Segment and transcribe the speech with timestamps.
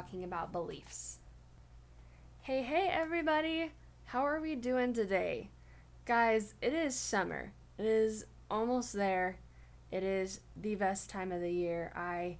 [0.00, 1.18] talking about beliefs.
[2.40, 3.72] Hey, hey, everybody!
[4.06, 5.50] How are we doing today?
[6.06, 7.52] Guys, it is summer.
[7.76, 9.36] It is almost there.
[9.90, 11.92] It is the best time of the year.
[11.94, 12.38] I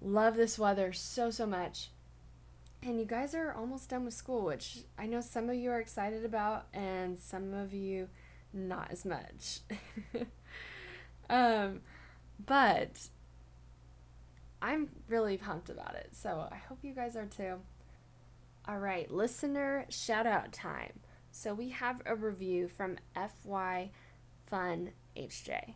[0.00, 1.88] love this weather so, so much.
[2.84, 5.80] And you guys are almost done with school, which I know some of you are
[5.80, 8.08] excited about, and some of you
[8.52, 9.58] not as much.
[11.28, 11.80] um,
[12.46, 13.08] but
[14.62, 17.56] I'm really pumped about it, so I hope you guys are too.
[18.68, 21.00] All right, listener shout out time.
[21.32, 23.90] So we have a review from FY
[24.46, 25.74] Fun HJ.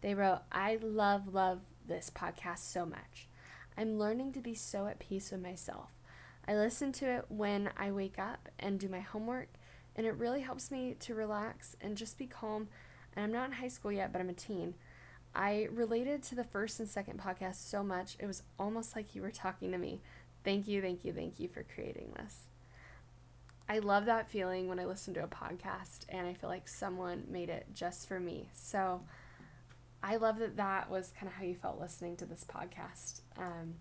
[0.00, 3.28] They wrote, I love, love this podcast so much.
[3.76, 5.90] I'm learning to be so at peace with myself.
[6.46, 9.48] I listen to it when I wake up and do my homework,
[9.96, 12.68] and it really helps me to relax and just be calm.
[13.14, 14.74] And I'm not in high school yet, but I'm a teen.
[15.34, 19.22] I related to the first and second podcast so much, it was almost like you
[19.22, 20.00] were talking to me.
[20.44, 22.44] Thank you, thank you, thank you for creating this.
[23.68, 27.24] I love that feeling when I listen to a podcast and I feel like someone
[27.28, 28.48] made it just for me.
[28.54, 29.02] So
[30.02, 33.20] I love that that was kind of how you felt listening to this podcast.
[33.36, 33.74] Um,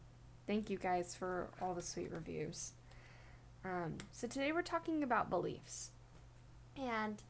[0.48, 2.72] Thank you guys for all the sweet reviews.
[3.66, 5.92] Um, so today we're talking about beliefs.
[6.78, 7.22] And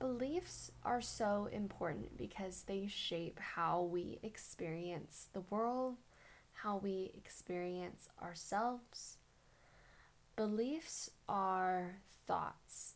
[0.00, 5.94] beliefs are so important because they shape how we experience the world,
[6.54, 9.18] how we experience ourselves.
[10.34, 12.94] Beliefs are thoughts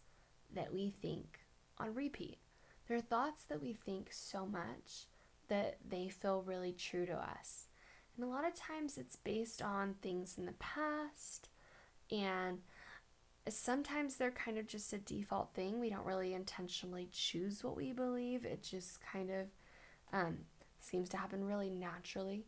[0.52, 1.41] that we think
[1.78, 2.38] on repeat.
[2.88, 5.06] They're thoughts that we think so much
[5.48, 7.66] that they feel really true to us.
[8.16, 11.48] And a lot of times it's based on things in the past,
[12.10, 12.60] and
[13.48, 15.81] sometimes they're kind of just a default thing.
[15.81, 19.47] We don't really intentionally choose what we believe, it just kind of
[20.12, 20.38] um,
[20.81, 22.47] seems to happen really naturally.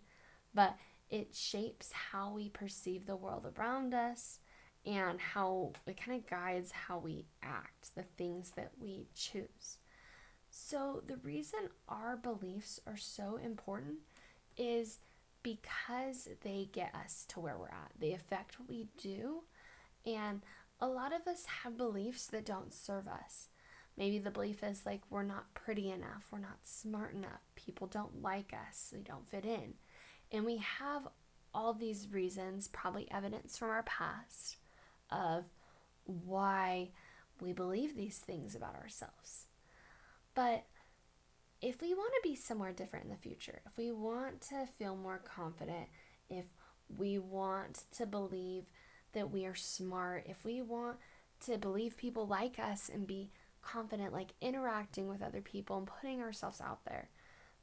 [0.55, 0.77] But
[1.11, 4.41] it shapes how we perceive the world around us
[4.85, 9.79] and how it kind of guides how we act, the things that we choose.
[10.51, 11.59] So, the reason
[11.89, 13.99] our beliefs are so important
[14.57, 15.01] is
[15.43, 17.93] because they get us to where we're at.
[17.99, 19.43] They affect what we do.
[20.07, 20.43] And
[20.81, 23.49] a lot of us have beliefs that don't serve us.
[23.97, 28.23] Maybe the belief is like we're not pretty enough, we're not smart enough, people don't
[28.23, 29.75] like us, we don't fit in.
[30.31, 31.09] And we have
[31.55, 34.57] all these reasons, probably evidence from our past,
[35.11, 35.45] of
[36.05, 36.91] why
[37.41, 39.47] we believe these things about ourselves.
[40.35, 40.65] But
[41.63, 44.95] if we want to be somewhere different in the future, if we want to feel
[44.95, 45.89] more confident,
[46.29, 46.45] if
[46.95, 48.65] we want to believe
[49.17, 50.99] that we are smart, if we want
[51.47, 53.31] to believe people like us and be
[53.63, 57.09] confident, like interacting with other people and putting ourselves out there,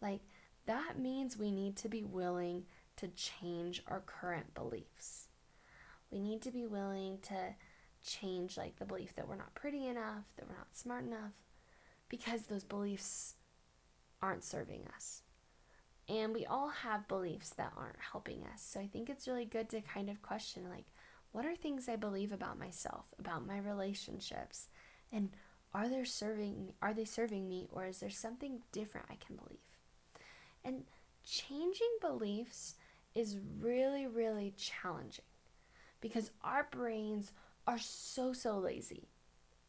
[0.02, 0.22] like
[0.66, 2.64] that means we need to be willing
[2.98, 5.28] to change our current beliefs.
[6.10, 7.56] We need to be willing to
[8.04, 11.34] change, like the belief that we're not pretty enough, that we're not smart enough,
[12.10, 13.36] because those beliefs
[14.24, 15.22] aren't serving us.
[16.10, 18.64] And we all have beliefs that aren't helping us.
[18.64, 20.86] So I think it's really good to kind of question like,
[21.34, 24.70] what are things I believe about myself, about my relationships?
[25.12, 25.32] And
[25.74, 29.60] are they serving are they serving me or is there something different I can believe?
[30.64, 30.86] And
[31.26, 32.76] changing beliefs
[33.14, 35.26] is really really challenging
[36.00, 37.32] because our brains
[37.68, 39.10] are so so lazy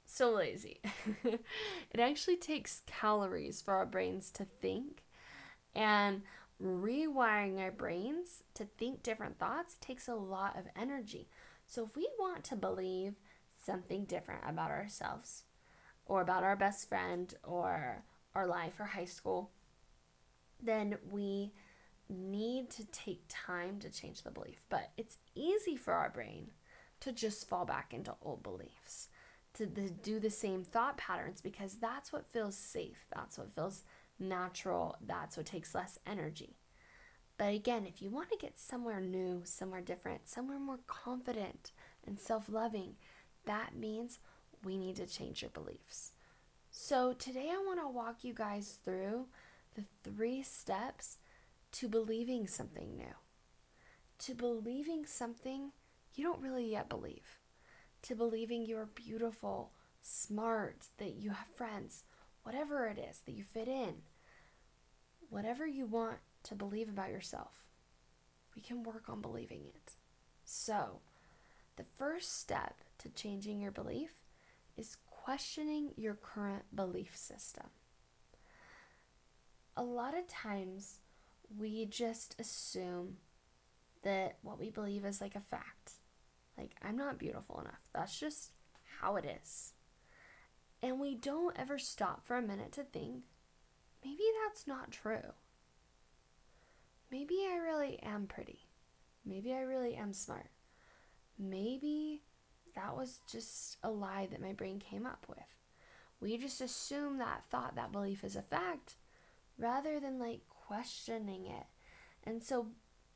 [0.06, 0.81] so lazy.
[1.25, 5.02] it actually takes calories for our brains to think,
[5.75, 6.22] and
[6.62, 11.28] rewiring our brains to think different thoughts takes a lot of energy.
[11.66, 13.14] So, if we want to believe
[13.64, 15.44] something different about ourselves,
[16.06, 18.04] or about our best friend, or
[18.34, 19.50] our life, or high school,
[20.62, 21.52] then we
[22.08, 24.64] need to take time to change the belief.
[24.69, 26.50] But it's easy for our brain
[27.00, 29.08] to just fall back into old beliefs
[29.55, 33.06] to the, do the same thought patterns because that's what feels safe.
[33.14, 33.84] That's what feels
[34.19, 34.96] natural.
[35.00, 36.56] That's what takes less energy.
[37.36, 41.72] But again, if you want to get somewhere new, somewhere different, somewhere more confident
[42.06, 42.94] and self loving,
[43.44, 44.19] that means
[44.62, 46.12] we need to change your beliefs.
[46.70, 49.26] So, today I want to walk you guys through
[49.75, 51.19] the three steps
[51.72, 53.14] to believing something new,
[54.20, 55.72] to believing something
[56.14, 57.38] you don't really yet believe
[58.04, 59.72] to believing you're beautiful,
[60.02, 62.04] smart, that you have friends,
[62.42, 63.94] whatever it is, that you fit in.
[65.30, 67.64] Whatever you want to believe about yourself,
[68.55, 69.93] we can work on believing it.
[70.44, 71.00] So,
[71.76, 74.12] the first step to changing your belief
[74.76, 77.67] is questioning your current belief system.
[79.76, 81.00] A lot of times,
[81.58, 83.17] we just assume
[84.02, 85.94] that what we believe is like a fact.
[86.56, 87.88] Like, I'm not beautiful enough.
[87.93, 88.52] That's just
[89.00, 89.73] how it is.
[90.82, 93.25] And we don't ever stop for a minute to think,
[94.05, 95.32] maybe that's not true.
[97.10, 98.66] Maybe I really am pretty.
[99.24, 100.50] Maybe I really am smart.
[101.38, 102.22] Maybe
[102.74, 105.38] that was just a lie that my brain came up with.
[106.20, 108.96] We just assume that thought, that belief is a fact,
[109.58, 111.66] rather than like questioning it.
[112.24, 112.68] And so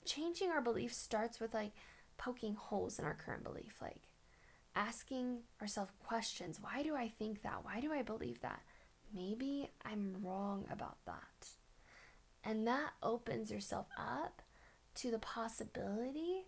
[0.05, 1.73] changing our belief starts with like
[2.17, 4.09] poking holes in our current belief, like
[4.75, 6.59] asking ourselves questions.
[6.61, 7.65] Why do I think that?
[7.65, 8.61] Why do I believe that?
[9.15, 11.49] Maybe I'm wrong about that.
[12.49, 14.41] And that opens yourself up
[14.95, 16.47] to the possibility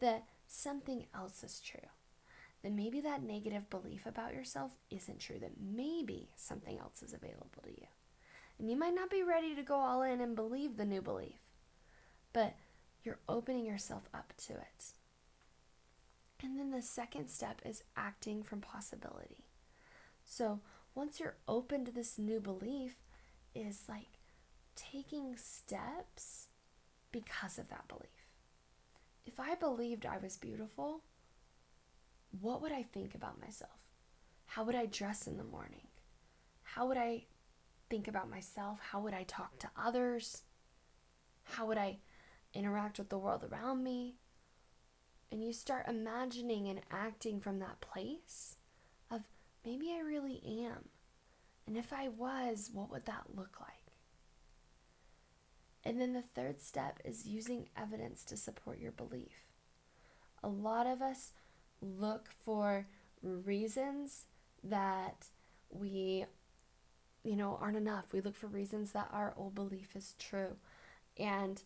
[0.00, 1.90] that something else is true.
[2.62, 7.62] That maybe that negative belief about yourself isn't true, that maybe something else is available
[7.64, 7.86] to you.
[8.58, 11.36] And you might not be ready to go all in and believe the new belief,
[12.32, 12.54] but
[13.04, 14.94] you're opening yourself up to it.
[16.42, 19.44] And then the second step is acting from possibility.
[20.24, 20.60] So
[20.94, 22.94] once you're open to this new belief,
[23.56, 24.15] is like
[24.76, 26.48] taking steps
[27.10, 28.10] because of that belief.
[29.24, 31.02] If I believed I was beautiful,
[32.40, 33.70] what would I think about myself?
[34.46, 35.88] How would I dress in the morning?
[36.62, 37.24] How would I
[37.90, 38.78] think about myself?
[38.80, 40.42] How would I talk to others?
[41.44, 41.98] How would I
[42.54, 44.16] interact with the world around me?
[45.30, 48.56] And you start imagining and acting from that place
[49.10, 49.22] of
[49.64, 50.88] maybe I really am.
[51.66, 53.75] And if I was, what would that look like?
[55.86, 59.46] And then the third step is using evidence to support your belief.
[60.42, 61.30] A lot of us
[61.80, 62.88] look for
[63.22, 64.24] reasons
[64.64, 65.26] that
[65.70, 66.24] we
[67.22, 68.12] you know aren't enough.
[68.12, 70.56] We look for reasons that our old belief is true.
[71.16, 71.62] And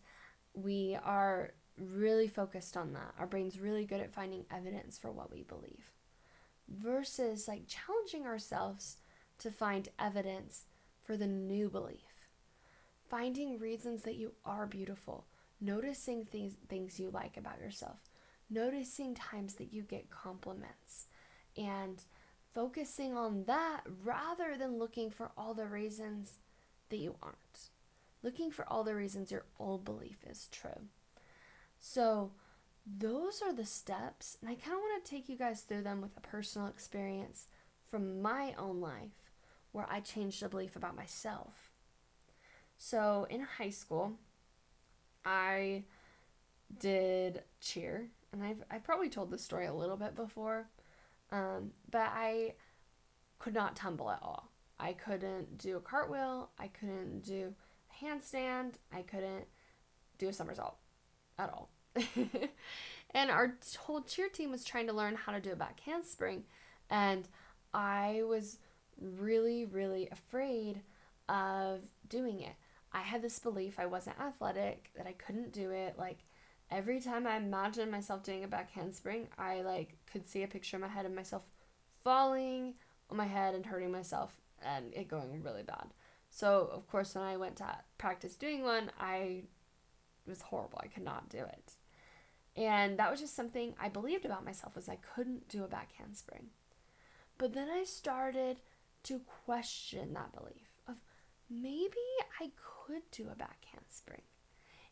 [0.53, 3.15] we are really focused on that.
[3.17, 5.91] Our brain's really good at finding evidence for what we believe
[6.69, 8.97] versus like challenging ourselves
[9.39, 10.65] to find evidence
[11.03, 12.10] for the new belief.
[13.11, 15.25] Finding reasons that you are beautiful,
[15.59, 17.99] noticing things things you like about yourself,
[18.49, 21.07] noticing times that you get compliments
[21.57, 22.03] and
[22.53, 26.39] focusing on that rather than looking for all the reasons
[26.89, 27.69] that you aren't.
[28.23, 30.87] Looking for all the reasons your old belief is true.
[31.81, 32.31] So,
[32.85, 35.99] those are the steps, and I kind of want to take you guys through them
[35.99, 37.47] with a personal experience
[37.89, 39.33] from my own life
[39.73, 41.70] where I changed a belief about myself.
[42.83, 44.13] So, in high school,
[45.23, 45.83] I
[46.79, 50.67] did cheer, and I've, I've probably told this story a little bit before,
[51.31, 52.55] um, but I
[53.37, 54.49] could not tumble at all.
[54.79, 57.53] I couldn't do a cartwheel, I couldn't do
[57.91, 59.45] a handstand, I couldn't
[60.17, 60.77] do a somersault
[61.37, 61.69] at all.
[63.11, 66.45] and our whole cheer team was trying to learn how to do a back handspring.
[66.89, 67.27] And
[67.75, 68.57] I was
[68.99, 70.81] really, really afraid
[71.29, 72.55] of doing it.
[72.93, 75.95] I had this belief I wasn't athletic, that I couldn't do it.
[75.97, 76.19] Like
[76.69, 80.77] every time I imagined myself doing a back handspring, I like could see a picture
[80.77, 81.43] in my head of myself
[82.03, 82.75] falling
[83.09, 85.87] on my head and hurting myself and it going really bad.
[86.29, 89.43] So, of course, when I went to practice doing one, I
[90.25, 90.79] was horrible.
[90.81, 91.73] I could not do it.
[92.55, 95.91] And that was just something I believed about myself was I couldn't do a back
[95.97, 96.47] handspring.
[97.37, 98.59] But then I started
[99.03, 100.95] to question that belief of
[101.49, 101.95] maybe
[102.39, 102.51] I
[102.91, 104.21] could do a back handspring.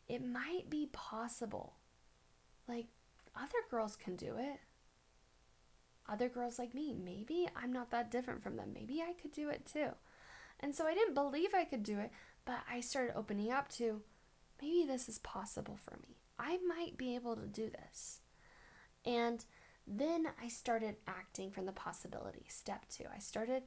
[0.07, 1.73] It might be possible.
[2.67, 2.87] Like
[3.35, 4.59] other girls can do it.
[6.07, 8.71] Other girls like me, maybe I'm not that different from them.
[8.73, 9.89] Maybe I could do it too.
[10.59, 12.11] And so I didn't believe I could do it,
[12.45, 14.01] but I started opening up to
[14.61, 16.17] maybe this is possible for me.
[16.39, 18.21] I might be able to do this.
[19.05, 19.45] And
[19.85, 22.45] then I started acting from the possibility.
[22.47, 23.63] Step two, I started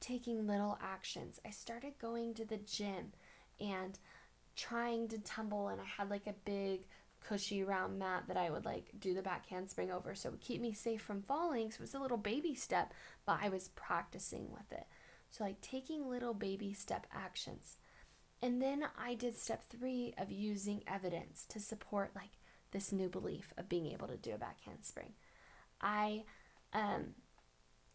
[0.00, 1.40] taking little actions.
[1.46, 3.12] I started going to the gym
[3.60, 3.98] and
[4.56, 6.86] trying to tumble, and I had like a big
[7.20, 10.40] cushy round mat that I would like do the back handspring over so it would
[10.40, 11.70] keep me safe from falling.
[11.70, 12.92] So it was a little baby step,
[13.24, 14.86] but I was practicing with it.
[15.30, 17.76] So, like taking little baby step actions.
[18.42, 22.32] And then I did step three of using evidence to support like
[22.72, 25.12] this new belief of being able to do a back handspring.
[25.80, 26.24] I
[26.72, 27.14] um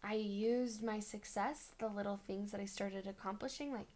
[0.03, 3.89] I used my success, the little things that I started accomplishing, like,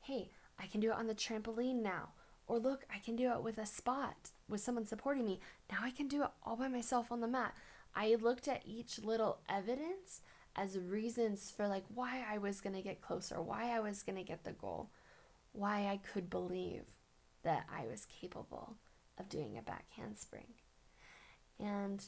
[0.00, 2.10] hey, I can do it on the trampoline now.
[2.46, 5.40] Or look, I can do it with a spot with someone supporting me.
[5.70, 7.54] Now I can do it all by myself on the mat.
[7.94, 10.22] I looked at each little evidence
[10.56, 14.16] as reasons for like why I was going to get closer, why I was going
[14.16, 14.90] to get the goal
[15.52, 16.84] why I could believe
[17.42, 18.76] that I was capable
[19.18, 20.54] of doing a back handspring.
[21.58, 22.04] And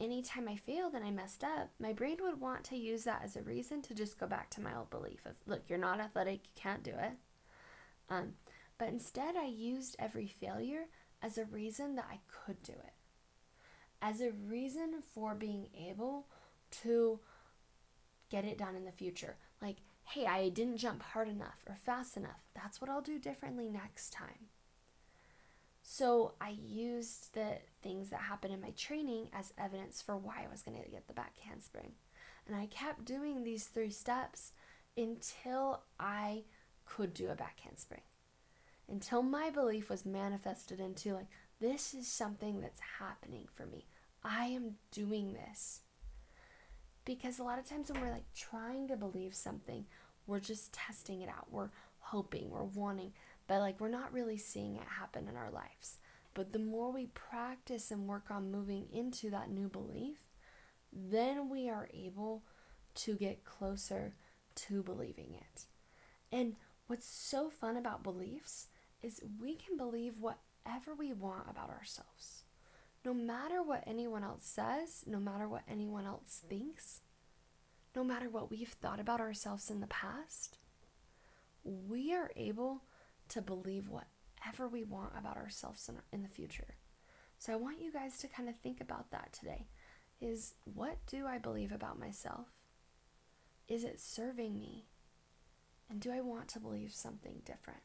[0.00, 3.36] anytime I failed and I messed up, my brain would want to use that as
[3.36, 6.40] a reason to just go back to my old belief of, look, you're not athletic,
[6.44, 7.12] you can't do it.
[8.08, 8.34] Um,
[8.78, 10.86] but instead, I used every failure
[11.22, 12.92] as a reason that I could do it,
[14.02, 16.26] as a reason for being able
[16.82, 17.20] to
[18.30, 19.36] get it done in the future.
[19.62, 22.48] Like, hey, I didn't jump hard enough or fast enough.
[22.54, 24.50] That's what I'll do differently next time.
[25.82, 30.50] So I used the things that happened in my training as evidence for why I
[30.50, 31.92] was going to get the back handspring.
[32.46, 34.52] And I kept doing these three steps
[34.96, 36.42] until I
[36.86, 38.02] could do a back handspring.
[38.88, 41.28] Until my belief was manifested into like,
[41.60, 43.86] this is something that's happening for me.
[44.22, 45.80] I am doing this.
[47.04, 49.86] Because a lot of times when we're like trying to believe something,
[50.26, 51.46] we're just testing it out.
[51.50, 53.12] We're hoping, we're wanting
[53.46, 55.98] but like we're not really seeing it happen in our lives.
[56.34, 60.18] But the more we practice and work on moving into that new belief,
[60.92, 62.42] then we are able
[62.96, 64.14] to get closer
[64.56, 65.64] to believing it.
[66.32, 68.68] And what's so fun about beliefs
[69.02, 72.44] is we can believe whatever we want about ourselves.
[73.04, 77.02] No matter what anyone else says, no matter what anyone else thinks,
[77.94, 80.58] no matter what we've thought about ourselves in the past,
[81.62, 82.82] we are able
[83.28, 86.74] to believe whatever we want about ourselves in, in the future.
[87.38, 89.66] So I want you guys to kind of think about that today.
[90.20, 92.48] Is what do I believe about myself?
[93.68, 94.86] Is it serving me?
[95.88, 97.80] And do I want to believe something different?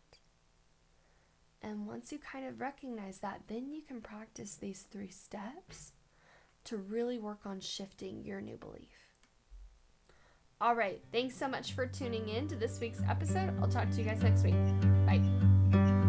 [1.62, 5.93] And once you kind of recognize that, then you can practice these three steps
[6.63, 9.12] to really work on shifting your new belief.
[10.60, 11.01] All right.
[11.12, 13.53] Thanks so much for tuning in to this week's episode.
[13.62, 14.55] I'll talk to you guys next week.
[15.05, 16.00] Bye.